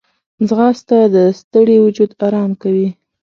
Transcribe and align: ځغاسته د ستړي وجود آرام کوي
ځغاسته 0.47 0.97
د 1.15 1.17
ستړي 1.39 1.77
وجود 1.85 2.09
آرام 2.27 2.51
کوي 2.61 2.89